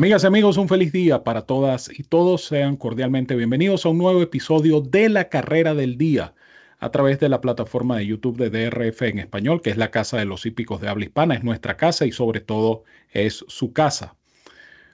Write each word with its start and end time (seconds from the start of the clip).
Amigas 0.00 0.24
y 0.24 0.28
amigos, 0.28 0.56
un 0.56 0.66
feliz 0.66 0.92
día 0.92 1.24
para 1.24 1.42
todas 1.42 1.90
y 1.94 2.04
todos. 2.04 2.46
Sean 2.46 2.76
cordialmente 2.76 3.36
bienvenidos 3.36 3.84
a 3.84 3.90
un 3.90 3.98
nuevo 3.98 4.22
episodio 4.22 4.80
de 4.80 5.10
la 5.10 5.28
carrera 5.28 5.74
del 5.74 5.98
día 5.98 6.32
a 6.78 6.90
través 6.90 7.20
de 7.20 7.28
la 7.28 7.42
plataforma 7.42 7.98
de 7.98 8.06
YouTube 8.06 8.38
de 8.38 8.48
DRF 8.48 9.02
en 9.02 9.18
español, 9.18 9.60
que 9.60 9.68
es 9.68 9.76
la 9.76 9.90
casa 9.90 10.16
de 10.16 10.24
los 10.24 10.46
hípicos 10.46 10.80
de 10.80 10.88
habla 10.88 11.04
hispana, 11.04 11.34
es 11.34 11.44
nuestra 11.44 11.76
casa 11.76 12.06
y 12.06 12.12
sobre 12.12 12.40
todo 12.40 12.84
es 13.10 13.44
su 13.48 13.74
casa. 13.74 14.16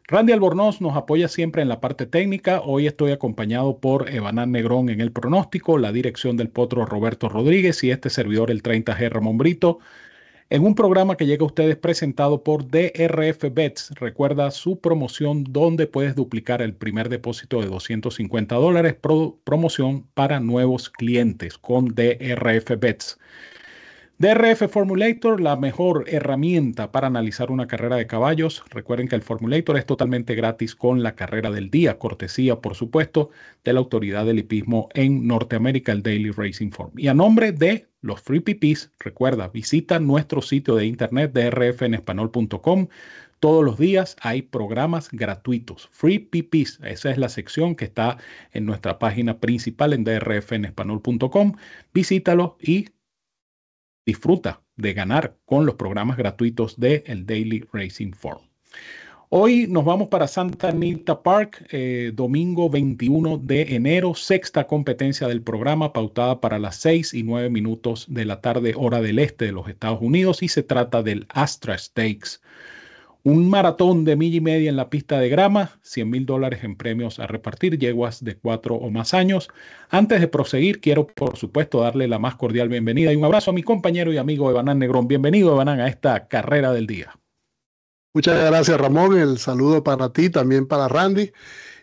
Randy 0.09 0.33
Albornoz 0.33 0.81
nos 0.81 0.97
apoya 0.97 1.29
siempre 1.29 1.63
en 1.63 1.69
la 1.69 1.81
parte 1.81 2.07
técnica. 2.07 2.61
Hoy 2.65 2.89
estoy 2.89 3.13
acompañado 3.13 3.79
por 3.79 4.13
Evanán 4.13 4.51
Negrón 4.51 4.89
en 4.89 5.01
el 5.01 5.13
pronóstico, 5.13 5.79
la 5.79 5.93
dirección 5.93 6.37
del 6.37 6.49
potro 6.49 6.85
Roberto 6.85 7.29
Rodríguez 7.29 7.85
y 7.85 7.93
este 7.93 8.11
servidor 8.11 8.51
el 8.51 8.61
30G 8.61 9.09
Ramón 9.09 9.39
Brito 9.39 9.79
en 10.49 10.65
un 10.65 10.75
programa 10.75 11.17
que 11.17 11.27
llega 11.27 11.43
a 11.43 11.47
ustedes 11.47 11.77
presentado 11.77 12.43
por 12.45 12.69
DRF 12.69 13.53
Bets. 13.53 13.91
Recuerda 13.97 14.51
su 14.51 14.81
promoción 14.81 15.45
donde 15.49 15.87
puedes 15.87 16.15
duplicar 16.15 16.63
el 16.63 16.75
primer 16.75 17.09
depósito 17.09 17.61
de 17.61 17.67
250 17.67 18.55
dólares, 18.55 18.97
promoción 19.45 20.07
para 20.15 20.39
nuevos 20.39 20.89
clientes 20.89 21.59
con 21.59 21.89
DRF 21.95 22.79
Bets. 22.79 23.19
DRF 24.19 24.71
Formulator, 24.71 25.43
la 25.43 25.57
mejor 25.57 26.05
herramienta 26.07 26.91
para 26.91 27.09
analizar 27.09 27.51
una 27.51 27.67
carrera 27.67 27.97
de 27.97 28.07
caballos. 28.07 28.65
Recuerden 28.71 29.09
que 29.09 29.17
el 29.17 29.21
Formulator 29.21 29.77
es 29.77 29.85
totalmente 29.85 30.35
gratis 30.35 30.75
con 30.75 31.03
la 31.03 31.15
carrera 31.15 31.51
del 31.51 31.71
día, 31.71 31.99
cortesía, 31.99 32.63
por 32.63 32.75
supuesto, 32.77 33.29
de 33.63 33.75
la 33.75 33.81
autoridad 33.81 34.25
del 34.25 34.39
hipismo 34.39 34.89
en 34.95 35.27
Norteamérica, 35.27 35.93
el 35.93 36.03
Daily 36.03 36.31
Racing 36.31 36.71
Form. 36.71 36.93
Y 36.97 37.09
a 37.09 37.15
nombre 37.15 37.53
de 37.53 37.89
los 38.07 38.23
Free 38.23 38.41
PPs, 38.41 38.93
recuerda, 38.99 39.49
visita 39.49 39.99
nuestro 39.99 40.41
sitio 40.41 40.77
de 40.77 40.87
internet 40.87 41.33
drfenespanol.com. 41.33 42.89
Todos 43.41 43.65
los 43.65 43.79
días 43.79 44.17
hay 44.21 44.43
programas 44.43 45.11
gratuitos, 45.11 45.89
Free 45.93 46.21
PPs. 46.21 46.81
Esa 46.85 47.11
es 47.11 47.19
la 47.19 47.29
sección 47.29 47.75
que 47.75 47.85
está 47.85 48.17
en 48.53 48.65
nuestra 48.65 48.99
página 48.99 49.41
principal 49.41 49.93
en 49.93 50.05
drfenespanol.com. 50.05 51.57
Visítalo 51.93 52.57
y 52.61 52.89
disfruta 54.07 54.63
de 54.77 54.95
ganar 54.95 55.37
con 55.45 55.67
los 55.67 55.75
programas 55.75 56.17
gratuitos 56.17 56.79
de 56.79 57.03
el 57.07 57.27
Daily 57.27 57.67
Racing 57.73 58.13
Form. 58.13 58.43
Hoy 59.29 59.67
nos 59.69 59.85
vamos 59.85 60.07
para 60.07 60.29
Santa 60.29 60.69
Anita 60.69 61.23
Park, 61.23 61.67
eh, 61.73 62.13
domingo 62.15 62.71
21 62.71 63.39
de 63.39 63.75
enero, 63.75 64.15
sexta 64.15 64.69
competencia 64.69 65.27
del 65.27 65.43
programa 65.43 65.93
pautada 65.93 66.41
para 66.41 66.61
las 66.61 66.77
6 66.77 67.13
y 67.13 67.25
9 67.25 67.51
minutos 67.51 68.07
de 68.09 68.25
la 68.25 68.41
tarde 68.41 68.75
hora 68.77 69.01
del 69.01 69.19
este 69.19 69.47
de 69.47 69.53
los 69.53 69.69
Estados 69.69 70.01
Unidos 70.01 70.45
y 70.45 70.49
se 70.49 70.63
trata 70.63 71.03
del 71.03 71.27
Astra 71.29 71.77
Stakes 71.77 72.41
un 73.25 73.51
maratón 73.51 74.05
de 74.05 74.15
milla 74.15 74.37
y 74.37 74.41
media 74.41 74.71
en 74.71 74.77
la 74.77 74.89
pista 74.89 75.19
de 75.19 75.29
grama, 75.29 75.81
100 75.83 76.09
mil 76.09 76.27
dólares 76.27 76.63
en 76.63 76.77
premios 76.77 77.19
a 77.19 77.27
repartir, 77.27 77.77
yeguas 77.77 78.23
de 78.23 78.37
cuatro 78.37 78.77
o 78.77 78.89
más 78.89 79.15
años. 79.15 79.49
Antes 79.91 80.21
de 80.21 80.29
proseguir, 80.29 80.81
quiero 80.81 81.09
por 81.09 81.37
supuesto 81.37 81.81
darle 81.81 82.07
la 82.07 82.21
más 82.21 82.37
cordial 82.37 82.69
bienvenida 82.69 83.13
y 83.13 83.17
un 83.17 83.25
abrazo 83.25 83.51
a 83.51 83.55
mi 83.55 83.65
compañero 83.65 84.13
y 84.13 84.19
amigo 84.19 84.49
Evanán 84.49 84.79
Negrón. 84.79 85.09
Bienvenido, 85.09 85.53
Evanán, 85.53 85.81
a 85.81 85.89
esta 85.89 86.29
carrera 86.29 86.73
del 86.73 86.87
día. 86.87 87.17
Muchas 88.17 88.43
gracias, 88.47 88.81
Ramón. 88.81 89.19
El 89.19 89.37
saludo 89.37 89.85
para 89.85 90.11
ti, 90.11 90.31
también 90.31 90.67
para 90.67 90.89
Randy 90.89 91.35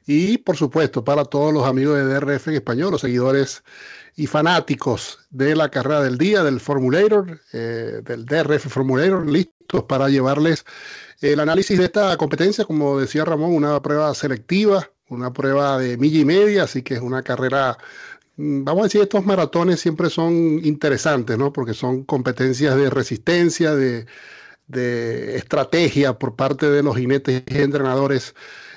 y 0.07 0.39
por 0.39 0.57
supuesto 0.57 1.03
para 1.03 1.25
todos 1.25 1.53
los 1.53 1.63
amigos 1.63 1.95
de 1.95 2.05
DRF 2.05 2.47
en 2.47 2.55
español, 2.55 2.89
los 2.89 3.01
seguidores 3.01 3.63
y 4.15 4.25
fanáticos 4.25 5.19
de 5.29 5.55
la 5.55 5.69
carrera 5.69 6.01
del 6.01 6.17
día, 6.17 6.41
del 6.41 6.59
Formulator, 6.59 7.39
eh, 7.53 8.01
del 8.03 8.25
DRF 8.25 8.67
Formulator, 8.67 9.29
listos 9.29 9.83
para 9.83 10.09
llevarles 10.09 10.65
el 11.21 11.39
análisis 11.39 11.77
de 11.77 11.85
esta 11.85 12.17
competencia, 12.17 12.65
como 12.65 12.99
decía 12.99 13.25
Ramón, 13.25 13.53
una 13.53 13.79
prueba 13.83 14.11
selectiva, 14.15 14.89
una 15.09 15.31
prueba 15.31 15.77
de 15.77 15.97
milla 15.99 16.21
y 16.21 16.25
media, 16.25 16.63
así 16.63 16.81
que 16.81 16.95
es 16.95 17.01
una 17.01 17.21
carrera, 17.21 17.77
mm, 18.37 18.63
vamos 18.63 18.81
a 18.81 18.83
decir, 18.85 19.01
estos 19.03 19.23
maratones 19.23 19.79
siempre 19.79 20.09
son 20.09 20.33
interesantes, 20.65 21.37
¿no? 21.37 21.53
Porque 21.53 21.75
son 21.75 22.03
competencias 22.05 22.75
de 22.75 22.89
resistencia, 22.89 23.75
de, 23.75 24.07
de 24.73 25.37
estrategia 25.37 26.17
por 26.17 26.35
parte 26.35 26.69
de 26.69 26.83
los 26.83 26.95
jinetes 26.97 27.43
y 27.47 27.57
entrenadores 27.59 28.33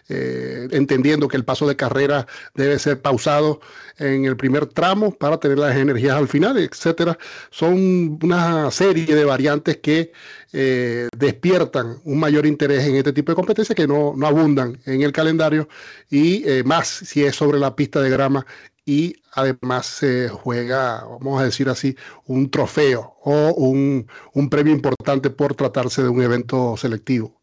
eh, 0.08 0.68
entendiendo 0.70 1.26
que 1.26 1.36
el 1.36 1.44
paso 1.44 1.66
de 1.66 1.74
carrera 1.74 2.28
debe 2.54 2.78
ser 2.78 3.02
pausado 3.02 3.60
en 3.98 4.24
el 4.24 4.36
primer 4.36 4.66
tramo 4.66 5.10
para 5.10 5.38
tener 5.40 5.58
las 5.58 5.74
energías 5.76 6.16
al 6.16 6.28
final, 6.28 6.56
etcétera. 6.58 7.18
Son 7.50 8.16
una 8.22 8.70
serie 8.70 9.12
de 9.16 9.24
variantes 9.24 9.78
que 9.78 10.12
eh, 10.52 11.08
despiertan 11.16 11.98
un 12.04 12.20
mayor 12.20 12.46
interés 12.46 12.84
en 12.84 12.94
este 12.94 13.12
tipo 13.12 13.32
de 13.32 13.36
competencias 13.36 13.74
que 13.74 13.88
no, 13.88 14.14
abundan 14.24 14.78
en 14.86 15.02
el 15.02 15.10
calendario 15.10 15.68
y 16.08 16.48
eh, 16.48 16.62
más 16.64 16.86
si 16.86 17.24
es 17.24 17.34
sobre 17.34 17.58
la 17.58 17.74
pista 17.74 18.00
de 18.00 18.10
grama 18.10 18.46
y 18.86 19.16
además 19.32 19.84
se 19.86 20.28
juega, 20.28 21.04
vamos 21.04 21.40
a 21.40 21.44
decir 21.44 21.68
así, 21.68 21.96
un 22.24 22.50
trofeo 22.50 23.16
o 23.22 23.52
un, 23.54 24.06
un 24.32 24.48
premio 24.48 24.72
importante 24.72 25.28
por 25.28 25.54
tratarse 25.54 26.02
de 26.02 26.08
un 26.08 26.22
evento 26.22 26.76
selectivo. 26.76 27.42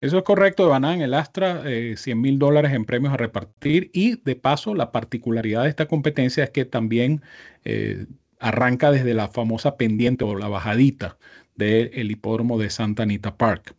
Eso 0.00 0.16
es 0.16 0.24
correcto, 0.24 0.66
Banán. 0.66 1.02
El 1.02 1.12
Astra, 1.12 1.62
100 1.62 1.68
eh, 1.68 2.14
mil 2.14 2.38
dólares 2.38 2.72
en 2.72 2.86
premios 2.86 3.12
a 3.12 3.18
repartir. 3.18 3.90
Y 3.92 4.16
de 4.22 4.34
paso, 4.34 4.74
la 4.74 4.92
particularidad 4.92 5.64
de 5.64 5.68
esta 5.68 5.86
competencia 5.86 6.42
es 6.44 6.50
que 6.50 6.64
también 6.64 7.20
eh, 7.64 8.06
arranca 8.38 8.90
desde 8.90 9.12
la 9.12 9.28
famosa 9.28 9.76
pendiente 9.76 10.24
o 10.24 10.34
la 10.34 10.48
bajadita 10.48 11.18
del 11.54 12.10
hipódromo 12.10 12.58
de 12.58 12.70
Santa 12.70 13.02
Anita 13.02 13.36
Park. 13.36 13.74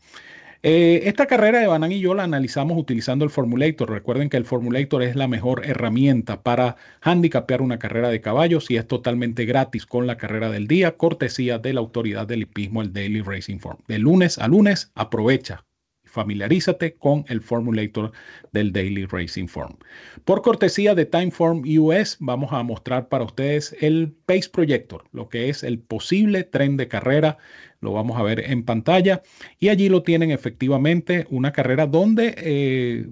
Eh, 0.64 1.02
esta 1.06 1.26
carrera 1.26 1.60
de 1.60 1.66
Banán 1.66 1.92
y 1.92 2.00
yo 2.00 2.14
la 2.14 2.24
analizamos 2.24 2.78
utilizando 2.78 3.26
el 3.26 3.32
Formulator. 3.32 3.90
Recuerden 3.90 4.30
que 4.30 4.38
el 4.38 4.46
Formulator 4.46 5.02
es 5.02 5.16
la 5.16 5.28
mejor 5.28 5.66
herramienta 5.66 6.44
para 6.44 6.76
handicapear 7.02 7.64
una 7.64 7.80
carrera 7.80 8.10
de 8.10 8.22
caballos 8.22 8.70
y 8.70 8.78
es 8.78 8.88
totalmente 8.88 9.46
gratis 9.46 9.88
con 9.88 10.06
la 10.06 10.18
carrera 10.18 10.52
del 10.52 10.68
día, 10.68 10.98
cortesía 10.98 11.58
de 11.58 11.74
la 11.74 11.80
autoridad 11.80 12.28
del 12.28 12.44
hipismo, 12.44 12.84
el 12.84 12.94
Daily 12.94 13.22
Racing 13.22 13.58
Form. 13.58 13.80
De 13.88 13.98
lunes 13.98 14.38
a 14.38 14.48
lunes, 14.48 14.92
aprovecha 14.94 15.66
familiarízate 16.12 16.96
con 16.96 17.26
el 17.28 17.42
formulator 17.42 18.12
del 18.52 18.72
Daily 18.72 19.06
Racing 19.06 19.48
Form. 19.48 19.78
Por 20.26 20.42
cortesía 20.42 20.94
de 20.94 21.06
Timeform 21.06 21.64
US, 21.80 22.18
vamos 22.20 22.52
a 22.52 22.62
mostrar 22.64 23.08
para 23.08 23.24
ustedes 23.24 23.76
el 23.82 24.14
Pace 24.26 24.50
Projector, 24.50 25.06
lo 25.12 25.30
que 25.30 25.50
es 25.50 25.64
el 25.64 25.80
posible 25.80 26.44
tren 26.44 26.78
de 26.78 26.88
carrera. 26.88 27.38
Lo 27.80 27.94
vamos 27.94 28.20
a 28.20 28.24
ver 28.24 28.52
en 28.52 28.64
pantalla 28.64 29.24
y 29.58 29.70
allí 29.70 29.90
lo 29.90 30.04
tienen 30.04 30.32
efectivamente 30.32 31.26
una 31.30 31.52
carrera 31.52 31.88
donde... 31.88 32.36
Eh, 32.38 33.08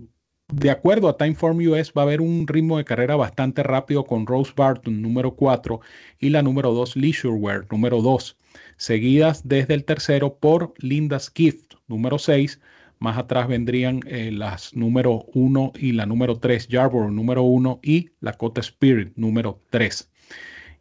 de 0.51 0.71
acuerdo 0.71 1.09
a 1.09 1.15
Timeform 1.15 1.59
US, 1.67 1.93
va 1.95 2.01
a 2.01 2.05
haber 2.05 2.21
un 2.21 2.47
ritmo 2.47 2.79
de 2.79 2.83
carrera 2.83 3.15
bastante 3.15 3.61
rápido 3.61 4.03
con 4.03 4.25
Rose 4.25 4.51
Barton 4.55 4.99
número 4.99 5.35
4 5.35 5.79
y 6.17 6.29
la 6.29 6.41
número 6.41 6.73
2 6.73 6.95
Leisureware 6.95 7.67
número 7.69 8.01
2, 8.01 8.35
seguidas 8.75 9.47
desde 9.47 9.75
el 9.75 9.85
tercero 9.85 10.39
por 10.39 10.73
Linda's 10.79 11.31
Gift 11.35 11.75
número 11.87 12.17
6, 12.17 12.59
más 12.99 13.17
atrás 13.17 13.47
vendrían 13.47 14.01
eh, 14.05 14.29
las 14.31 14.75
número 14.75 15.25
1 15.33 15.71
y 15.79 15.93
la 15.93 16.05
número 16.05 16.37
3, 16.37 16.67
Yarborough 16.67 17.11
número 17.11 17.43
1 17.43 17.79
y 17.81 18.09
la 18.19 18.33
Cota 18.33 18.59
Spirit 18.59 19.13
número 19.15 19.61
3. 19.69 20.11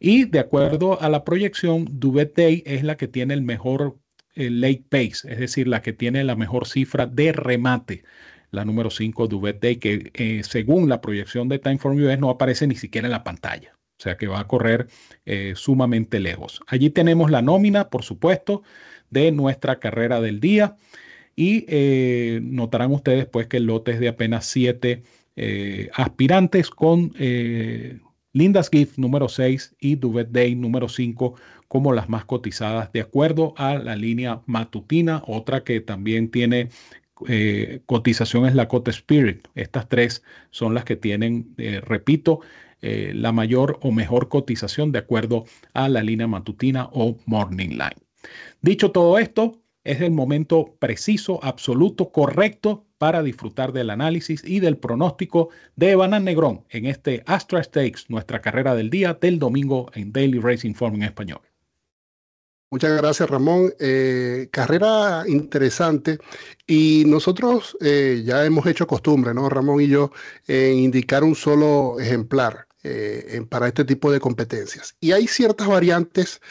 Y 0.01 0.25
de 0.25 0.39
acuerdo 0.39 1.01
a 1.01 1.09
la 1.09 1.23
proyección, 1.23 1.87
Duvet 1.89 2.35
Day 2.35 2.63
es 2.65 2.83
la 2.83 2.97
que 2.97 3.07
tiene 3.07 3.33
el 3.33 3.41
mejor 3.41 3.97
eh, 4.35 4.49
late 4.49 4.83
pace, 4.89 5.31
es 5.31 5.39
decir, 5.39 5.67
la 5.67 5.81
que 5.81 5.93
tiene 5.93 6.23
la 6.25 6.35
mejor 6.35 6.67
cifra 6.67 7.05
de 7.05 7.31
remate. 7.31 8.03
La 8.51 8.65
número 8.65 8.89
5, 8.89 9.27
Duvet 9.27 9.61
Day, 9.61 9.77
que 9.77 10.11
eh, 10.13 10.41
según 10.43 10.89
la 10.89 11.01
proyección 11.01 11.47
de 11.49 11.59
Timeform 11.59 12.03
US 12.03 12.19
no 12.19 12.29
aparece 12.29 12.67
ni 12.67 12.75
siquiera 12.75 13.07
en 13.07 13.11
la 13.11 13.23
pantalla. 13.23 13.77
O 13.97 14.01
sea 14.01 14.17
que 14.17 14.27
va 14.27 14.39
a 14.39 14.47
correr 14.47 14.87
sumamente 15.55 16.21
lejos. 16.21 16.61
Allí 16.67 16.89
tenemos 16.89 17.29
la 17.29 17.41
nómina, 17.41 17.89
por 17.89 18.03
supuesto, 18.03 18.63
de 19.09 19.33
nuestra 19.33 19.77
carrera 19.79 20.21
del 20.21 20.39
día. 20.39 20.77
Y 21.39 21.63
eh, 21.69 22.41
notarán 22.43 22.91
ustedes 22.91 23.25
pues 23.25 23.47
que 23.47 23.55
el 23.55 23.63
lote 23.63 23.91
es 23.91 24.01
de 24.01 24.09
apenas 24.09 24.45
siete 24.45 25.03
eh, 25.37 25.89
aspirantes 25.93 26.69
con 26.69 27.13
eh, 27.17 27.99
Linda's 28.33 28.69
Gift 28.69 28.97
número 28.97 29.29
6 29.29 29.77
y 29.79 29.95
Duvet 29.95 30.31
Day 30.31 30.53
número 30.55 30.89
5 30.89 31.35
como 31.69 31.93
las 31.93 32.09
más 32.09 32.25
cotizadas 32.25 32.91
de 32.91 32.99
acuerdo 32.99 33.53
a 33.55 33.75
la 33.75 33.95
línea 33.95 34.41
matutina. 34.47 35.23
Otra 35.27 35.63
que 35.63 35.79
también 35.79 36.29
tiene 36.29 36.67
cotización 37.85 38.45
es 38.45 38.53
la 38.53 38.67
Cota 38.67 38.91
Spirit. 38.91 39.47
Estas 39.55 39.87
tres 39.87 40.23
son 40.51 40.73
las 40.73 40.83
que 40.83 40.97
tienen, 40.97 41.53
repito, 41.83 42.41
la 42.81 43.31
mayor 43.31 43.77
o 43.81 43.91
mejor 43.91 44.27
cotización 44.27 44.91
de 44.91 44.99
acuerdo 44.99 45.45
a 45.73 45.87
la 45.87 46.01
línea 46.01 46.27
matutina 46.27 46.89
o 46.91 47.17
Morning 47.25 47.71
Line. 47.71 47.97
Dicho 48.61 48.91
todo 48.91 49.19
esto, 49.19 49.61
es 49.91 50.01
el 50.01 50.11
momento 50.11 50.75
preciso, 50.79 51.39
absoluto, 51.43 52.11
correcto 52.11 52.85
para 52.99 53.23
disfrutar 53.23 53.71
del 53.71 53.89
análisis 53.89 54.43
y 54.43 54.59
del 54.59 54.77
pronóstico 54.77 55.49
de 55.75 55.95
Banan 55.95 56.25
Negrón 56.25 56.65
en 56.69 56.85
este 56.85 57.23
Astra 57.25 57.63
Stakes, 57.63 58.05
nuestra 58.09 58.41
carrera 58.41 58.75
del 58.75 58.89
día 58.89 59.17
del 59.19 59.39
domingo 59.39 59.89
en 59.95 60.11
Daily 60.11 60.39
Racing 60.39 60.73
Form 60.73 60.95
en 60.95 61.03
español. 61.03 61.41
Muchas 62.71 63.01
gracias, 63.01 63.27
Ramón. 63.27 63.73
Eh, 63.79 64.47
carrera 64.51 65.23
interesante 65.27 66.19
y 66.67 67.03
nosotros 67.07 67.75
eh, 67.81 68.21
ya 68.23 68.45
hemos 68.45 68.67
hecho 68.67 68.85
costumbre, 68.85 69.33
¿no, 69.33 69.49
Ramón 69.49 69.81
y 69.81 69.87
yo, 69.87 70.11
en 70.47 70.77
indicar 70.77 71.23
un 71.23 71.33
solo 71.33 71.99
ejemplar 71.99 72.67
eh, 72.83 73.41
para 73.49 73.67
este 73.67 73.85
tipo 73.85 74.11
de 74.11 74.19
competencias. 74.19 74.95
Y 74.99 75.13
hay 75.13 75.25
ciertas 75.25 75.67
variantes 75.67 76.41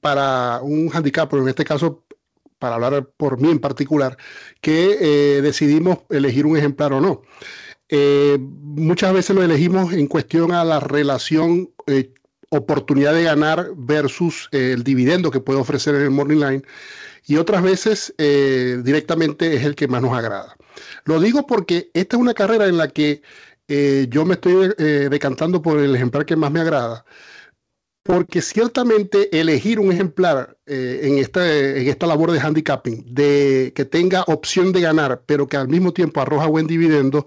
para 0.00 0.60
un 0.62 0.90
handicap, 0.92 1.30
pero 1.30 1.42
en 1.42 1.48
este 1.48 1.64
caso, 1.64 2.04
para 2.60 2.76
hablar 2.76 3.10
por 3.16 3.40
mí 3.40 3.50
en 3.50 3.58
particular, 3.58 4.16
que 4.60 5.40
decidimos 5.42 5.98
elegir 6.10 6.46
un 6.46 6.56
ejemplar 6.56 6.92
o 6.92 7.00
no. 7.00 7.22
muchas 8.60 9.12
veces 9.12 9.34
lo 9.34 9.42
elegimos 9.42 9.92
en 9.92 10.06
cuestión 10.06 10.52
a 10.52 10.64
la 10.64 10.78
relación 10.78 11.70
oportunidad 12.50 13.14
de 13.14 13.22
ganar 13.22 13.70
versus 13.76 14.48
eh, 14.52 14.72
el 14.74 14.84
dividendo 14.84 15.30
que 15.30 15.40
puede 15.40 15.60
ofrecer 15.60 15.94
en 15.94 16.02
el 16.02 16.10
Morning 16.10 16.38
Line. 16.38 16.62
Y 17.26 17.36
otras 17.36 17.62
veces 17.62 18.12
eh, 18.18 18.80
directamente 18.82 19.54
es 19.54 19.64
el 19.64 19.74
que 19.74 19.88
más 19.88 20.02
nos 20.02 20.16
agrada. 20.16 20.56
Lo 21.04 21.20
digo 21.20 21.46
porque 21.46 21.90
esta 21.94 22.16
es 22.16 22.20
una 22.20 22.34
carrera 22.34 22.66
en 22.66 22.76
la 22.76 22.88
que 22.88 23.22
eh, 23.68 24.06
yo 24.10 24.24
me 24.24 24.34
estoy 24.34 24.74
decantando 24.76 25.62
por 25.62 25.78
el 25.78 25.94
ejemplar 25.94 26.26
que 26.26 26.34
más 26.34 26.50
me 26.50 26.60
agrada. 26.60 27.04
Porque 28.12 28.42
ciertamente 28.42 29.38
elegir 29.38 29.78
un 29.78 29.92
ejemplar 29.92 30.58
en, 30.66 31.18
esta, 31.18 31.46
en 31.46 31.88
esta 31.88 32.06
labor 32.06 32.32
de 32.32 32.40
handicapping, 32.40 33.04
de 33.14 33.72
que 33.74 33.84
tenga 33.84 34.22
opción 34.26 34.72
de 34.72 34.80
ganar, 34.80 35.22
pero 35.26 35.46
que 35.46 35.56
al 35.56 35.68
mismo 35.68 35.92
tiempo 35.92 36.20
arroja 36.20 36.46
buen 36.46 36.66
dividendo, 36.66 37.26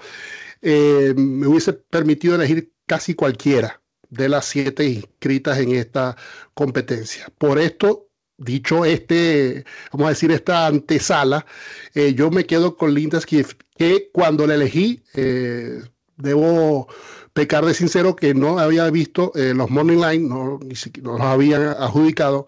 me 0.62 1.48
hubiese 1.48 1.74
permitido 1.74 2.36
elegir 2.36 2.74
casi 2.86 3.14
cualquiera 3.14 3.82
de 4.14 4.30
las 4.30 4.46
siete 4.46 4.86
inscritas 4.86 5.60
en 5.60 5.72
esta 5.72 6.16
competencia. 6.54 7.32
Por 7.38 7.60
esto, 7.60 8.10
dicho 8.38 8.86
este, 8.86 9.66
vamos 9.92 10.08
a 10.08 10.10
decir, 10.10 10.32
esta 10.32 10.68
antesala, 10.68 11.46
eh, 11.94 12.14
yo 12.14 12.30
me 12.30 12.46
quedo 12.46 12.78
con 12.78 12.94
Linda 12.94 13.20
Skiff, 13.20 13.54
que 13.76 14.10
cuando 14.14 14.46
la 14.46 14.56
elegí, 14.56 15.04
eh, 15.16 15.82
debo 16.18 16.88
pecar 17.34 17.66
de 17.66 17.74
sincero 17.74 18.16
que 18.16 18.34
no 18.34 18.60
había 18.60 18.90
visto 18.90 19.32
eh, 19.36 19.54
los 19.56 19.70
Morning 19.70 19.98
Line, 19.98 20.30
no, 20.30 20.60
ni 20.64 20.76
siquiera 20.76 21.12
los 21.12 21.22
habían 21.22 21.64
adjudicado. 21.64 22.48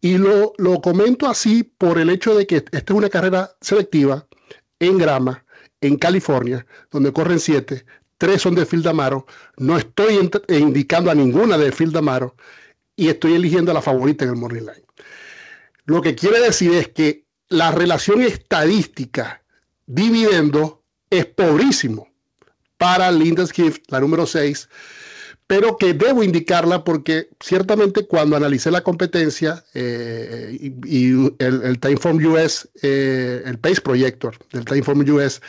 Y 0.00 0.18
lo, 0.18 0.52
lo 0.58 0.80
comento 0.80 1.26
así 1.26 1.64
por 1.64 1.98
el 1.98 2.10
hecho 2.10 2.34
de 2.36 2.46
que 2.46 2.56
esta 2.56 2.78
es 2.78 2.90
una 2.90 3.08
carrera 3.08 3.50
selectiva 3.60 4.26
en 4.78 4.98
grama, 4.98 5.44
en 5.80 5.96
California, 5.96 6.66
donde 6.90 7.12
corren 7.12 7.40
siete, 7.40 7.84
tres 8.18 8.42
son 8.42 8.54
de 8.54 8.66
Phil 8.66 8.84
No 9.58 9.76
estoy 9.76 10.30
indicando 10.48 11.10
a 11.10 11.14
ninguna 11.14 11.58
de 11.58 11.72
Phil 11.72 11.92
y 12.94 13.08
estoy 13.08 13.34
eligiendo 13.34 13.70
a 13.70 13.74
la 13.74 13.82
favorita 13.82 14.24
en 14.24 14.30
el 14.30 14.36
Morning 14.36 14.60
Line. 14.60 14.86
Lo 15.84 16.00
que 16.00 16.14
quiere 16.14 16.40
decir 16.40 16.72
es 16.72 16.88
que 16.88 17.26
la 17.48 17.70
relación 17.70 18.22
estadística 18.22 19.42
dividendo 19.86 20.82
es 21.10 21.26
pobrísimo 21.26 22.08
para 22.78 23.10
Linda's 23.10 23.52
Gift, 23.52 23.82
la 23.88 24.00
número 24.00 24.26
6, 24.26 24.68
pero 25.46 25.76
que 25.76 25.94
debo 25.94 26.22
indicarla 26.22 26.82
porque 26.82 27.28
ciertamente 27.40 28.06
cuando 28.06 28.36
analicé 28.36 28.70
la 28.70 28.82
competencia 28.82 29.64
eh, 29.74 30.56
y, 30.60 31.12
el, 31.38 31.78
Timeform 31.78 32.24
US, 32.26 32.68
eh, 32.82 33.42
el 33.44 33.58
Pace 33.58 33.80
Projector 33.80 34.36
del 34.52 34.64
Timeform 34.64 35.08
US, 35.10 35.40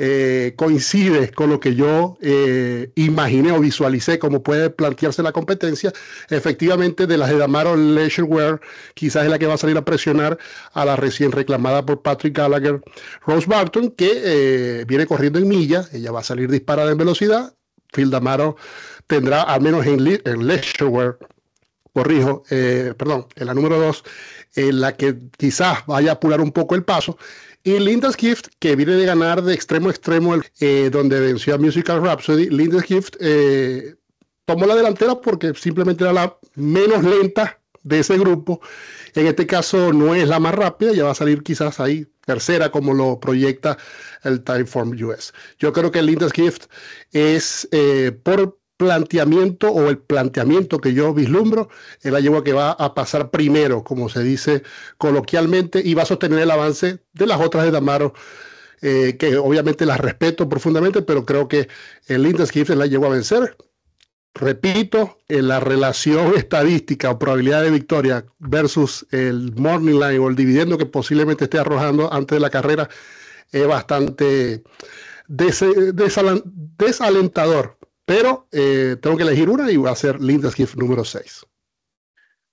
eh, 0.00 0.54
coincide 0.56 1.32
con 1.32 1.50
lo 1.50 1.58
que 1.58 1.74
yo 1.74 2.18
eh, 2.20 2.92
imaginé 2.94 3.50
o 3.50 3.58
visualicé 3.58 4.20
como 4.20 4.44
puede 4.44 4.70
plantearse 4.70 5.24
la 5.24 5.32
competencia, 5.32 5.92
efectivamente 6.30 7.08
de 7.08 7.18
las 7.18 7.30
de 7.30 7.38
Damaro 7.38 7.74
Leisurewear 7.74 8.60
quizás 8.94 9.24
es 9.24 9.30
la 9.30 9.40
que 9.40 9.46
va 9.46 9.54
a 9.54 9.58
salir 9.58 9.76
a 9.76 9.84
presionar 9.84 10.38
a 10.72 10.84
la 10.84 10.94
recién 10.94 11.32
reclamada 11.32 11.84
por 11.84 12.02
Patrick 12.02 12.36
Gallagher 12.36 12.80
Rose 13.26 13.48
Barton, 13.48 13.90
que 13.90 14.10
eh, 14.14 14.84
viene 14.86 15.04
corriendo 15.04 15.40
en 15.40 15.48
millas, 15.48 15.92
ella 15.92 16.12
va 16.12 16.20
a 16.20 16.24
salir 16.24 16.48
disparada 16.48 16.92
en 16.92 16.98
velocidad, 16.98 17.54
Phil 17.92 18.10
Damaro 18.10 18.54
tendrá 19.08 19.42
al 19.42 19.62
menos 19.62 19.84
en, 19.84 20.06
en 20.24 20.46
Leisurewear 20.46 21.18
corrijo, 21.92 22.44
perdón, 22.48 23.26
en 23.34 23.46
la 23.46 23.54
número 23.54 23.80
2, 23.80 24.04
en 24.54 24.80
la 24.80 24.96
que 24.96 25.16
quizás 25.36 25.84
vaya 25.86 26.10
a 26.10 26.14
apurar 26.14 26.40
un 26.40 26.52
poco 26.52 26.76
el 26.76 26.84
paso, 26.84 27.18
y 27.68 27.78
Linda's 27.78 28.16
Gift, 28.16 28.46
que 28.60 28.74
viene 28.76 28.92
de 28.92 29.04
ganar 29.04 29.42
de 29.42 29.52
extremo 29.52 29.88
a 29.88 29.90
extremo, 29.90 30.34
eh, 30.60 30.88
donde 30.90 31.20
venció 31.20 31.54
a 31.54 31.58
Musical 31.58 32.02
Rhapsody, 32.02 32.48
Linda's 32.48 32.84
Gift 32.84 33.16
eh, 33.20 33.94
tomó 34.46 34.64
la 34.64 34.74
delantera 34.74 35.20
porque 35.20 35.52
simplemente 35.54 36.02
era 36.02 36.14
la 36.14 36.38
menos 36.54 37.04
lenta 37.04 37.60
de 37.82 37.98
ese 37.98 38.16
grupo. 38.16 38.62
En 39.14 39.26
este 39.26 39.46
caso 39.46 39.92
no 39.92 40.14
es 40.14 40.28
la 40.28 40.40
más 40.40 40.54
rápida, 40.54 40.92
ya 40.94 41.04
va 41.04 41.10
a 41.10 41.14
salir 41.14 41.42
quizás 41.42 41.78
ahí 41.78 42.06
tercera 42.24 42.70
como 42.70 42.94
lo 42.94 43.20
proyecta 43.20 43.76
el 44.22 44.42
Timeform 44.42 44.92
US. 45.04 45.34
Yo 45.58 45.70
creo 45.74 45.90
que 45.90 46.00
Linda's 46.00 46.32
Gift 46.32 46.66
es 47.12 47.68
eh, 47.70 48.12
por 48.22 48.57
planteamiento 48.78 49.70
o 49.70 49.90
el 49.90 49.98
planteamiento 49.98 50.78
que 50.78 50.94
yo 50.94 51.12
vislumbro 51.12 51.68
es 52.00 52.10
la 52.10 52.20
yegua 52.20 52.44
que 52.44 52.54
va 52.54 52.70
a 52.70 52.94
pasar 52.94 53.30
primero, 53.30 53.84
como 53.84 54.08
se 54.08 54.22
dice 54.22 54.62
coloquialmente, 54.96 55.82
y 55.84 55.92
va 55.94 56.04
a 56.04 56.06
sostener 56.06 56.38
el 56.38 56.50
avance 56.50 57.00
de 57.12 57.26
las 57.26 57.40
otras 57.40 57.64
de 57.64 57.72
Damaro, 57.72 58.14
eh, 58.80 59.16
que 59.18 59.36
obviamente 59.36 59.84
las 59.84 59.98
respeto 59.98 60.48
profundamente, 60.48 61.02
pero 61.02 61.26
creo 61.26 61.48
que 61.48 61.68
el 62.06 62.22
Lindas 62.22 62.50
Gift 62.50 62.70
la 62.70 62.86
llegó 62.86 63.06
a 63.06 63.10
vencer. 63.10 63.56
Repito, 64.34 65.18
en 65.28 65.48
la 65.48 65.58
relación 65.58 66.34
estadística 66.36 67.10
o 67.10 67.18
probabilidad 67.18 67.62
de 67.62 67.72
victoria 67.72 68.24
versus 68.38 69.04
el 69.10 69.52
morning 69.56 69.98
line 69.98 70.20
o 70.20 70.28
el 70.28 70.36
dividendo 70.36 70.78
que 70.78 70.86
posiblemente 70.86 71.42
esté 71.44 71.58
arrojando 71.58 72.12
antes 72.12 72.36
de 72.36 72.40
la 72.40 72.50
carrera 72.50 72.88
es 73.50 73.66
bastante 73.66 74.62
desalentador 75.26 77.77
pero 78.08 78.48
eh, 78.52 78.96
tengo 79.02 79.18
que 79.18 79.22
elegir 79.22 79.50
una 79.50 79.70
y 79.70 79.76
va 79.76 79.90
a 79.90 79.94
ser 79.94 80.18
Linda's 80.18 80.54
Gift 80.54 80.76
número 80.76 81.04
6. 81.04 81.44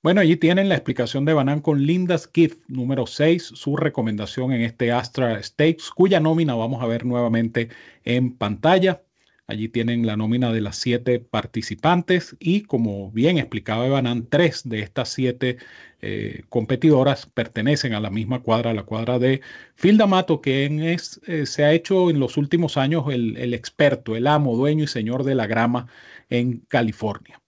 Bueno, 0.03 0.19
allí 0.19 0.35
tienen 0.35 0.67
la 0.67 0.75
explicación 0.75 1.23
de 1.23 1.33
Banan 1.33 1.61
con 1.61 1.81
Linda's 1.81 2.29
Gift 2.31 2.59
número 2.67 3.07
6, 3.07 3.51
su 3.55 3.77
recomendación 3.77 4.51
en 4.51 4.63
este 4.63 4.91
Astra 4.91 5.41
Stakes, 5.41 5.85
cuya 5.95 6.19
nómina 6.19 6.55
vamos 6.55 6.83
a 6.83 6.87
ver 6.87 7.05
nuevamente 7.05 7.69
en 8.03 8.35
pantalla. 8.35 9.04
Allí 9.47 9.69
tienen 9.69 10.07
la 10.07 10.17
nómina 10.17 10.51
de 10.51 10.59
las 10.61 10.77
siete 10.77 11.19
participantes 11.19 12.35
y 12.39 12.61
como 12.61 13.11
bien 13.11 13.37
explicaba 13.37 13.85
Evanan, 13.85 14.27
tres 14.27 14.67
de 14.67 14.79
estas 14.79 15.09
siete 15.09 15.57
eh, 16.01 16.43
competidoras 16.49 17.27
pertenecen 17.27 17.93
a 17.93 17.99
la 17.99 18.09
misma 18.09 18.41
cuadra, 18.41 18.73
la 18.73 18.83
cuadra 18.83 19.19
de 19.19 19.41
Phil 19.75 19.97
D'Amato, 19.97 20.41
quien 20.41 20.81
es, 20.81 21.21
eh, 21.27 21.45
se 21.45 21.63
ha 21.63 21.73
hecho 21.73 22.09
en 22.09 22.19
los 22.19 22.37
últimos 22.37 22.75
años 22.75 23.05
el, 23.11 23.53
experto, 23.53 24.15
el 24.15 24.25
amo, 24.25 24.55
dueño 24.55 24.85
y 24.85 24.87
señor 24.87 25.23
de 25.23 25.35
la 25.35 25.45
grama 25.45 25.87
en 26.29 26.61
California. 26.67 27.39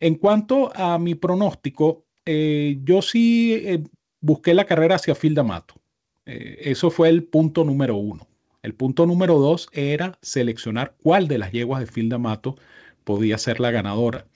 En 0.00 0.16
cuanto 0.16 0.76
a 0.76 0.98
mi 0.98 1.14
pronóstico, 1.14 2.04
eh, 2.26 2.78
yo 2.84 3.00
sí 3.00 3.82
busqué 4.20 4.52
la 4.52 4.66
carrera 4.66 4.96
hacia 4.96 5.14
Phil 5.14 5.34
D'Amato. 5.34 5.74
eso 6.26 6.90
fue 6.90 7.08
el 7.08 7.24
punto 7.24 7.64
número 7.64 7.96
uno. 7.96 8.26
El 8.64 8.74
punto 8.74 9.04
número 9.04 9.38
dos 9.38 9.68
era 9.72 10.18
seleccionar 10.22 10.94
cuál 11.02 11.28
de 11.28 11.36
las 11.36 11.52
yeguas 11.52 11.80
de 11.80 11.86
Phil 11.86 12.08
D'Amato 12.08 12.56
podía 13.04 13.36
ser 13.36 13.60
la 13.60 13.70
ganadora. 13.70 14.26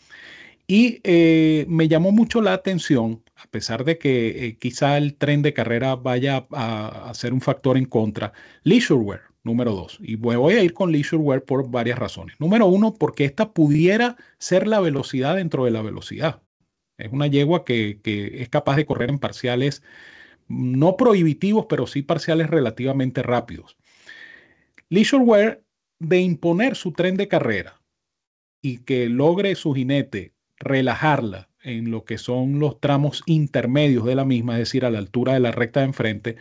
Y 0.66 1.00
eh, 1.04 1.64
me 1.66 1.88
llamó 1.88 2.12
mucho 2.12 2.42
la 2.42 2.52
atención, 2.52 3.22
a 3.36 3.46
pesar 3.46 3.84
de 3.84 3.96
que 3.96 4.44
eh, 4.44 4.58
quizá 4.58 4.98
el 4.98 5.14
tren 5.14 5.40
de 5.40 5.54
carrera 5.54 5.96
vaya 5.96 6.46
a, 6.52 7.10
ser 7.14 7.32
un 7.32 7.40
factor 7.40 7.78
en 7.78 7.86
contra, 7.86 8.34
Leisurewear, 8.64 9.22
número 9.44 9.72
dos. 9.72 9.98
Y 10.02 10.16
voy 10.16 10.54
a 10.56 10.62
ir 10.62 10.74
con 10.74 10.92
Leisurewear 10.92 11.44
por 11.44 11.70
varias 11.70 11.98
razones. 11.98 12.36
Número 12.38 12.66
uno, 12.66 12.92
porque 12.92 13.24
esta 13.24 13.54
pudiera 13.54 14.18
ser 14.36 14.68
la 14.68 14.80
velocidad 14.80 15.36
dentro 15.36 15.64
de 15.64 15.70
la 15.70 15.80
velocidad. 15.80 16.42
Es 16.98 17.10
una 17.12 17.28
yegua 17.28 17.64
que, 17.64 18.00
que 18.02 18.42
es 18.42 18.50
capaz 18.50 18.76
de 18.76 18.84
correr 18.84 19.08
en 19.08 19.20
parciales 19.20 19.82
no 20.48 20.98
prohibitivos, 20.98 21.64
pero 21.66 21.86
sí 21.86 22.02
parciales 22.02 22.50
relativamente 22.50 23.22
rápidos. 23.22 23.78
Leisurewear, 24.90 25.62
de 26.00 26.20
imponer 26.20 26.76
su 26.76 26.92
tren 26.92 27.16
de 27.16 27.28
carrera 27.28 27.80
y 28.62 28.78
que 28.78 29.08
logre 29.08 29.54
su 29.54 29.74
jinete 29.74 30.32
relajarla 30.58 31.48
en 31.62 31.90
lo 31.90 32.04
que 32.04 32.18
son 32.18 32.60
los 32.60 32.80
tramos 32.80 33.22
intermedios 33.26 34.04
de 34.04 34.14
la 34.14 34.24
misma, 34.24 34.54
es 34.54 34.60
decir, 34.60 34.84
a 34.84 34.90
la 34.90 34.98
altura 34.98 35.34
de 35.34 35.40
la 35.40 35.50
recta 35.50 35.80
de 35.80 35.86
enfrente, 35.86 36.36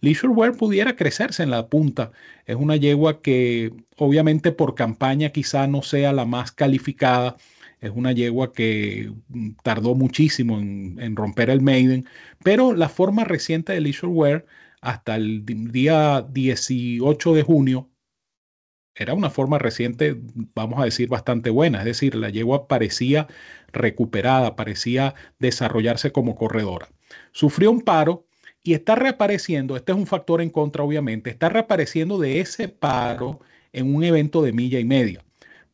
Leisurewear 0.00 0.56
pudiera 0.56 0.96
crecerse 0.96 1.42
en 1.42 1.50
la 1.50 1.68
punta. 1.68 2.12
Es 2.46 2.56
una 2.56 2.76
yegua 2.76 3.20
que 3.20 3.72
obviamente 3.98 4.52
por 4.52 4.74
campaña 4.74 5.30
quizá 5.30 5.66
no 5.66 5.82
sea 5.82 6.12
la 6.12 6.24
más 6.24 6.52
calificada. 6.52 7.36
Es 7.80 7.90
una 7.94 8.12
yegua 8.12 8.52
que 8.52 9.12
mm, 9.28 9.50
tardó 9.62 9.94
muchísimo 9.94 10.58
en, 10.58 11.16
romper 11.16 11.50
el 11.50 11.60
maiden, 11.60 12.06
pero 12.42 12.74
la 12.74 12.88
forma 12.88 13.24
reciente 13.24 13.72
de 13.72 13.80
Leisurewear 13.80 14.46
hasta 14.80 15.16
el 15.16 15.44
día 15.44 16.26
18 16.30 17.34
de 17.34 17.42
junio 17.42 17.89
era 19.00 19.14
una 19.14 19.30
forma 19.30 19.58
reciente, 19.58 20.14
vamos 20.54 20.78
a 20.78 20.84
decir, 20.84 21.08
bastante 21.08 21.48
buena. 21.48 21.78
Es 21.78 21.86
decir, 21.86 22.14
la 22.14 22.28
yegua 22.28 22.68
parecía 22.68 23.28
recuperada, 23.72 24.56
parecía 24.56 25.14
desarrollarse 25.38 26.12
como 26.12 26.36
corredora. 26.36 26.90
Sufrió 27.32 27.70
un 27.70 27.80
paro 27.80 28.26
y 28.62 28.74
está 28.74 28.96
reapareciendo, 28.96 29.74
este 29.74 29.92
es 29.92 29.98
un 29.98 30.06
factor 30.06 30.42
en 30.42 30.50
contra 30.50 30.84
obviamente, 30.84 31.30
está 31.30 31.48
reapareciendo 31.48 32.18
de 32.18 32.40
ese 32.40 32.68
paro 32.68 33.40
en 33.72 33.94
un 33.94 34.04
evento 34.04 34.42
de 34.42 34.52
milla 34.52 34.78
y 34.78 34.84
media. 34.84 35.24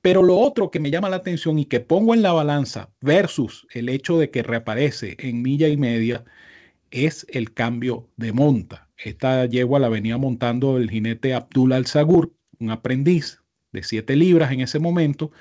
Pero 0.02 0.22
lo 0.22 0.38
otro 0.38 0.70
que 0.70 0.78
me 0.78 0.92
llama 0.92 1.08
la 1.08 1.16
atención 1.16 1.58
y 1.58 1.64
que 1.64 1.80
pongo 1.80 2.14
en 2.14 2.22
la 2.22 2.32
balanza 2.32 2.90
versus 3.00 3.66
el 3.72 3.88
hecho 3.88 4.18
de 4.18 4.30
que 4.30 4.44
reaparece 4.44 5.16
en 5.18 5.42
milla 5.42 5.66
y 5.66 5.76
media 5.76 6.24
es 6.92 7.26
el 7.30 7.52
cambio 7.52 8.08
de 8.16 8.32
monta. 8.32 8.88
Esta 8.96 9.46
yegua 9.46 9.80
la 9.80 9.88
venía 9.88 10.16
montando 10.16 10.76
el 10.76 10.88
jinete 10.90 11.34
Abdul 11.34 11.72
Al-Sagur, 11.72 12.35
un 12.60 12.70
aprendiz 12.70 13.42
de 13.72 13.82
7 13.82 14.16
libras 14.16 14.52
en 14.52 14.60
ese 14.60 14.78
momento, 14.78 15.32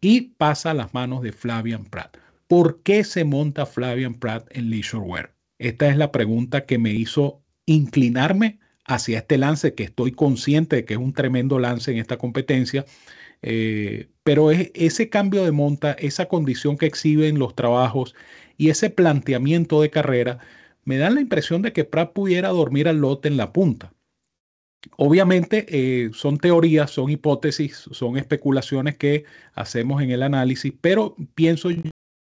y 0.00 0.20
pasa 0.36 0.72
a 0.72 0.74
las 0.74 0.92
manos 0.94 1.22
de 1.22 1.32
Flavian 1.32 1.84
Pratt. 1.84 2.16
¿Por 2.46 2.82
qué 2.82 3.04
se 3.04 3.24
monta 3.24 3.66
Flavian 3.66 4.14
Pratt 4.14 4.46
en 4.50 4.70
Leisure 4.70 5.02
Wear? 5.02 5.34
Esta 5.58 5.88
es 5.88 5.96
la 5.96 6.12
pregunta 6.12 6.66
que 6.66 6.78
me 6.78 6.92
hizo 6.92 7.42
inclinarme 7.66 8.58
hacia 8.84 9.18
este 9.18 9.38
lance, 9.38 9.74
que 9.74 9.84
estoy 9.84 10.12
consciente 10.12 10.76
de 10.76 10.84
que 10.84 10.94
es 10.94 11.00
un 11.00 11.14
tremendo 11.14 11.58
lance 11.58 11.90
en 11.90 11.98
esta 11.98 12.18
competencia, 12.18 12.84
eh, 13.42 14.08
pero 14.22 14.50
es 14.50 14.70
ese 14.74 15.08
cambio 15.08 15.44
de 15.44 15.52
monta, 15.52 15.92
esa 15.92 16.26
condición 16.26 16.76
que 16.76 16.86
exhiben 16.86 17.38
los 17.38 17.54
trabajos 17.54 18.14
y 18.56 18.70
ese 18.70 18.90
planteamiento 18.90 19.80
de 19.80 19.90
carrera, 19.90 20.38
me 20.84 20.98
dan 20.98 21.14
la 21.14 21.20
impresión 21.22 21.62
de 21.62 21.72
que 21.72 21.84
Pratt 21.84 22.12
pudiera 22.12 22.50
dormir 22.50 22.88
al 22.88 22.98
lote 22.98 23.28
en 23.28 23.36
la 23.36 23.52
punta. 23.52 23.92
Obviamente 24.96 25.66
eh, 25.68 26.10
son 26.12 26.38
teorías, 26.38 26.90
son 26.90 27.10
hipótesis, 27.10 27.88
son 27.90 28.16
especulaciones 28.16 28.96
que 28.96 29.24
hacemos 29.54 30.02
en 30.02 30.10
el 30.10 30.22
análisis, 30.22 30.72
pero 30.80 31.16
pienso 31.34 31.70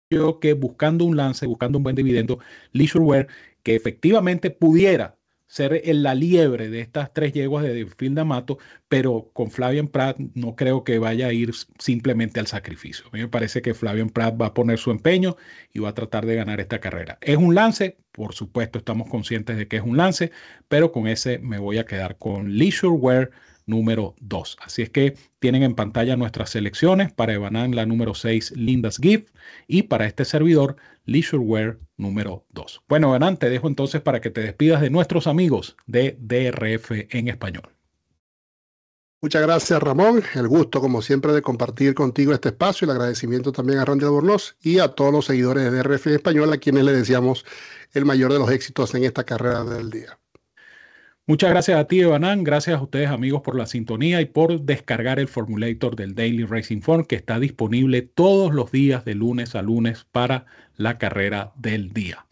yo 0.10 0.40
que 0.40 0.54
buscando 0.54 1.06
un 1.06 1.18
lance, 1.18 1.46
buscando 1.46 1.78
un 1.78 1.84
buen 1.84 1.96
dividendo, 1.96 2.40
Leisurewear, 2.72 3.28
que 3.64 3.76
efectivamente 3.76 4.50
pudiera 4.52 5.18
ser 5.54 5.84
la 5.86 6.16
liebre 6.16 6.68
de 6.68 6.82
estas 6.82 7.14
tres 7.14 7.32
yeguas 7.32 7.64
de 7.64 7.86
Phil 7.86 8.16
D'Amato, 8.16 8.58
pero 8.88 9.30
con 9.34 9.52
Flavian 9.52 9.88
Pratt 9.88 10.18
no 10.34 10.56
creo 10.56 10.84
que 10.84 10.98
vaya 10.98 11.28
a 11.28 11.32
ir 11.32 11.52
simplemente 11.78 12.40
al 12.40 12.48
sacrificio. 12.48 13.06
A 13.06 13.10
mí 13.12 13.20
me 13.20 13.28
parece 13.28 13.62
que 13.62 13.76
Flavian 13.76 14.10
Pratt 14.10 14.42
va 14.42 14.48
a 14.48 14.54
poner 14.56 14.80
su 14.80 14.90
empeño 14.90 15.38
y 15.72 15.78
va 15.78 15.90
a 15.90 15.94
tratar 15.94 16.26
de 16.26 16.34
ganar 16.34 16.60
esta 16.60 16.80
carrera. 16.80 17.20
¿Es 17.22 17.38
un 17.38 17.54
lance? 17.54 17.98
Por 18.12 18.34
supuesto, 18.34 18.80
estamos 18.80 19.08
conscientes 19.08 19.56
de 19.56 19.68
que 19.68 19.78
es 19.78 19.84
un 19.84 19.96
lance, 19.96 20.32
pero 20.70 20.92
con 20.92 21.08
ese 21.08 21.38
me 21.38 21.60
voy 21.60 21.78
a 21.78 21.86
quedar 21.86 22.18
con 22.18 22.58
Leisure 22.58 22.96
Wear 22.96 23.30
número 23.66 24.16
2. 24.20 24.58
Así 24.62 24.82
es 24.82 24.90
que 24.90 25.16
tienen 25.40 25.64
en 25.64 25.76
pantalla 25.76 26.16
nuestras 26.16 26.52
selecciones 26.52 27.12
para 27.12 27.34
Evanan 27.34 27.76
la 27.76 27.86
número 27.86 28.14
6, 28.14 28.54
Linda's 28.56 28.98
Gift, 28.98 29.30
y 29.68 29.84
para 29.84 30.06
este 30.06 30.26
servidor, 30.26 30.76
Leisurewear 31.06 31.80
número 31.98 32.46
2. 32.52 32.84
Bueno, 32.88 33.10
Evanan, 33.10 33.38
te 33.38 33.50
dejo 33.50 33.68
entonces 33.68 34.02
para 34.02 34.22
que 34.22 34.30
te 34.30 34.42
despidas 34.42 34.82
de 34.82 34.90
nuestros 34.90 35.28
amigos 35.28 35.76
de 35.86 36.18
DRF 36.20 36.92
en 37.10 37.28
español. 37.28 37.74
Muchas 39.24 39.42
gracias, 39.42 39.82
Ramón. 39.82 40.22
El 40.36 40.50
gusto, 40.50 40.82
como 40.82 41.02
siempre, 41.02 41.32
de 41.32 41.42
compartir 41.42 41.94
contigo 41.94 42.34
este 42.34 42.50
espacio. 42.50 42.84
El 42.84 42.92
agradecimiento 42.92 43.54
también 43.54 43.80
a 43.80 43.86
Randy 43.86 44.04
Albornoz 44.04 44.58
y 44.62 44.80
a 44.80 44.90
todos 44.90 45.14
los 45.14 45.26
seguidores 45.28 45.64
de 45.64 45.72
DRF 45.72 46.08
en 46.08 46.16
español, 46.16 46.52
a 46.52 46.58
quienes 46.58 46.84
le 46.84 46.92
deseamos 46.92 47.46
el 47.94 48.04
mayor 48.04 48.34
de 48.34 48.40
los 48.40 48.52
éxitos 48.52 48.94
en 48.96 49.06
esta 49.06 49.24
carrera 49.24 49.64
del 49.64 49.90
día. 49.90 50.20
Muchas 51.26 51.52
gracias 51.52 51.80
a 51.80 51.88
ti, 51.88 52.02
Evanán. 52.02 52.44
Gracias 52.44 52.78
a 52.78 52.84
ustedes, 52.84 53.10
amigos, 53.10 53.42
por 53.44 53.56
la 53.56 53.66
sintonía 53.66 54.20
y 54.20 54.26
por 54.26 54.60
descargar 54.62 55.20
el 55.20 55.30
formulator 55.30 55.96
del 55.96 56.16
Daily 56.16 56.44
Racing 56.44 56.82
Form 56.82 57.06
que 57.06 57.16
está 57.16 57.40
disponible 57.40 58.02
todos 58.02 58.54
los 58.54 58.74
días 58.74 59.06
de 59.06 59.16
lunes 59.16 59.56
a 59.56 59.62
lunes 59.62 60.06
para 60.12 60.46
la 60.76 60.98
carrera 60.98 61.54
del 61.56 61.94
día. 61.94 62.26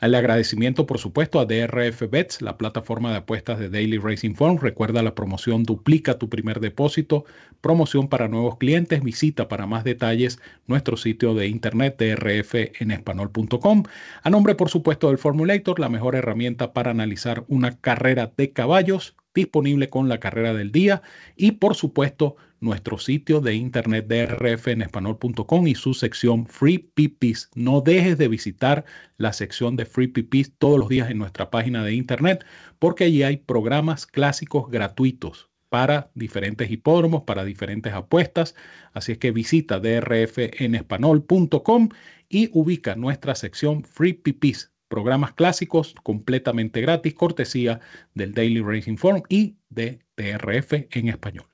El 0.00 0.14
agradecimiento, 0.14 0.86
por 0.86 0.98
supuesto, 0.98 1.40
a 1.40 1.44
DRF 1.44 2.08
Bets, 2.08 2.40
la 2.40 2.56
plataforma 2.56 3.10
de 3.10 3.16
apuestas 3.16 3.58
de 3.58 3.68
Daily 3.68 3.98
Racing 3.98 4.34
Form. 4.34 4.58
Recuerda 4.58 5.02
la 5.02 5.16
promoción 5.16 5.64
Duplica 5.64 6.18
tu 6.18 6.28
primer 6.28 6.60
depósito, 6.60 7.24
promoción 7.60 8.08
para 8.08 8.28
nuevos 8.28 8.58
clientes. 8.58 9.02
Visita 9.02 9.48
para 9.48 9.66
más 9.66 9.82
detalles 9.82 10.38
nuestro 10.68 10.96
sitio 10.96 11.34
de 11.34 11.48
internet 11.48 11.96
drfenespanol.com. 11.98 13.82
A 14.22 14.30
nombre, 14.30 14.54
por 14.54 14.70
supuesto, 14.70 15.08
del 15.08 15.18
Formulator, 15.18 15.80
la 15.80 15.88
mejor 15.88 16.14
herramienta 16.14 16.72
para 16.72 16.92
analizar 16.92 17.44
una 17.48 17.76
carrera 17.80 18.32
de 18.36 18.52
caballos 18.52 19.16
disponible 19.34 19.88
con 19.88 20.08
la 20.08 20.18
carrera 20.20 20.54
del 20.54 20.72
día 20.72 21.02
y 21.36 21.52
por 21.52 21.74
supuesto 21.74 22.36
nuestro 22.60 22.98
sitio 22.98 23.40
de 23.40 23.54
internet 23.54 24.06
drfenespanol.com 24.06 25.66
y 25.66 25.74
su 25.74 25.94
sección 25.94 26.46
Free 26.46 26.78
Pipis. 26.78 27.48
No 27.54 27.80
dejes 27.80 28.18
de 28.18 28.28
visitar 28.28 28.84
la 29.16 29.32
sección 29.32 29.76
de 29.76 29.86
Free 29.86 30.08
Pipis 30.08 30.52
todos 30.58 30.78
los 30.78 30.88
días 30.88 31.10
en 31.10 31.18
nuestra 31.18 31.50
página 31.50 31.84
de 31.84 31.94
internet 31.94 32.44
porque 32.78 33.04
allí 33.04 33.22
hay 33.22 33.38
programas 33.38 34.06
clásicos 34.06 34.70
gratuitos 34.70 35.48
para 35.68 36.10
diferentes 36.14 36.70
hipódromos, 36.70 37.24
para 37.24 37.44
diferentes 37.44 37.92
apuestas. 37.92 38.54
Así 38.92 39.12
es 39.12 39.18
que 39.18 39.32
visita 39.32 39.80
drfenespanol.com 39.80 41.88
y 42.28 42.50
ubica 42.52 42.94
nuestra 42.94 43.34
sección 43.34 43.82
Free 43.84 44.14
Pipis 44.14 44.72
programas 44.88 45.34
clásicos 45.34 45.94
completamente 46.02 46.80
gratis, 46.80 47.14
cortesía 47.14 47.80
del 48.14 48.34
Daily 48.34 48.60
Racing 48.60 48.96
Forum 48.96 49.22
y 49.28 49.56
de 49.68 50.00
TRF 50.16 50.72
en 50.90 51.08
español. 51.08 51.46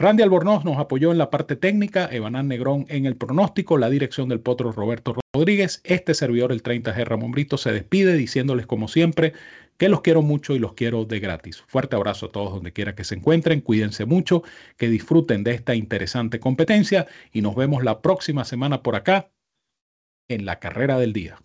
Randy 0.00 0.22
Albornoz 0.22 0.64
nos 0.64 0.78
apoyó 0.78 1.10
en 1.10 1.18
la 1.18 1.28
parte 1.28 1.56
técnica, 1.56 2.08
Evanán 2.12 2.46
Negrón 2.46 2.86
en 2.88 3.04
el 3.04 3.16
pronóstico, 3.16 3.78
la 3.78 3.90
dirección 3.90 4.28
del 4.28 4.38
potro 4.38 4.70
Roberto 4.70 5.16
Rodríguez. 5.34 5.80
Este 5.82 6.14
servidor, 6.14 6.52
el 6.52 6.62
30G 6.62 7.04
Ramón 7.04 7.32
Brito, 7.32 7.58
se 7.58 7.72
despide 7.72 8.14
diciéndoles 8.14 8.64
como 8.64 8.86
siempre 8.86 9.32
que 9.76 9.88
los 9.88 10.00
quiero 10.00 10.22
mucho 10.22 10.54
y 10.54 10.60
los 10.60 10.74
quiero 10.74 11.04
de 11.04 11.18
gratis. 11.18 11.64
Fuerte 11.66 11.96
abrazo 11.96 12.26
a 12.26 12.30
todos 12.30 12.52
donde 12.52 12.72
quiera 12.72 12.94
que 12.94 13.02
se 13.02 13.16
encuentren, 13.16 13.60
cuídense 13.60 14.04
mucho, 14.04 14.44
que 14.76 14.88
disfruten 14.88 15.42
de 15.42 15.54
esta 15.54 15.74
interesante 15.74 16.38
competencia 16.38 17.08
y 17.32 17.42
nos 17.42 17.56
vemos 17.56 17.82
la 17.82 18.00
próxima 18.00 18.44
semana 18.44 18.84
por 18.84 18.94
acá 18.94 19.32
en 20.28 20.46
la 20.46 20.60
carrera 20.60 20.96
del 20.96 21.12
día. 21.12 21.40